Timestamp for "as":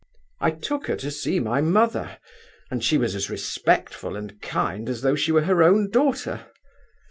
3.13-3.29, 4.89-5.01